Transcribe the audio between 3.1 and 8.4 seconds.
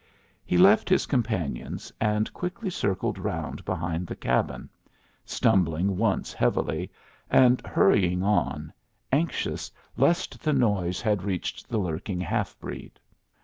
round behind the cabin, stumbling once heavily, and hurrying